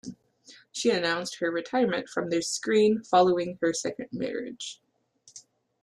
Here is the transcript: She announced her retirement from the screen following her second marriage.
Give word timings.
She 0.71 0.89
announced 0.89 1.35
her 1.35 1.51
retirement 1.51 2.09
from 2.09 2.31
the 2.31 2.41
screen 2.41 3.03
following 3.03 3.59
her 3.61 3.71
second 3.71 4.09
marriage. 4.11 4.81